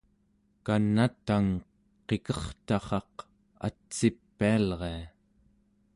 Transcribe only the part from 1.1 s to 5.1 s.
tang qikertarraq atsipialria